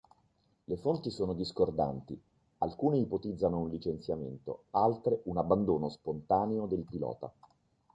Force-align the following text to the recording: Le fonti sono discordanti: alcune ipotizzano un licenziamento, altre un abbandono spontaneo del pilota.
Le 0.63 0.77
fonti 0.77 1.11
sono 1.11 1.33
discordanti: 1.35 2.19
alcune 2.57 2.97
ipotizzano 2.97 3.59
un 3.59 3.69
licenziamento, 3.69 4.63
altre 4.71 5.21
un 5.25 5.37
abbandono 5.37 5.89
spontaneo 5.89 6.65
del 6.65 6.83
pilota. 6.89 7.31